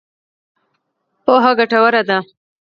[1.23, 2.17] پوهه ګټوره ده.